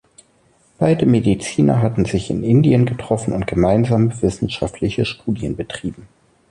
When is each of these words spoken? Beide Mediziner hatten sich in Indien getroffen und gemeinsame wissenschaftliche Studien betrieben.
Beide 0.79 1.05
Mediziner 1.05 1.83
hatten 1.83 2.05
sich 2.05 2.31
in 2.31 2.43
Indien 2.43 2.87
getroffen 2.87 3.33
und 3.33 3.45
gemeinsame 3.45 4.19
wissenschaftliche 4.23 5.05
Studien 5.05 5.55
betrieben. 5.55 6.07